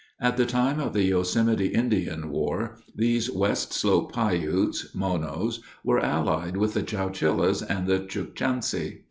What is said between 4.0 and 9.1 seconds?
Piutes (Monos) were allied with the Chowchillas and Chukchansi.